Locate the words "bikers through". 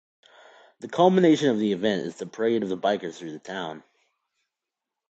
2.75-3.33